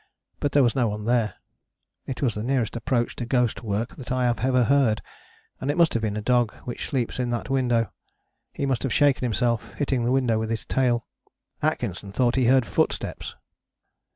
[0.39, 1.35] But there was no one there.
[2.07, 4.99] It was the nearest approach to ghost work that I have ever heard,
[5.59, 7.91] and it must have been a dog which sleeps in that window.
[8.51, 11.05] He must have shaken himself, hitting the window with his tail.
[11.61, 13.35] Atkinson thought he heard footsteps!"